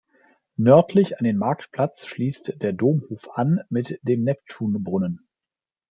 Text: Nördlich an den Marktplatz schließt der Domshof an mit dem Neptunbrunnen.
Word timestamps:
Nördlich 0.57 1.19
an 1.19 1.25
den 1.25 1.37
Marktplatz 1.37 2.07
schließt 2.07 2.63
der 2.63 2.73
Domshof 2.73 3.29
an 3.35 3.59
mit 3.69 3.99
dem 4.01 4.23
Neptunbrunnen. 4.23 5.27